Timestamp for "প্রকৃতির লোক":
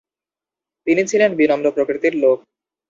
1.71-2.37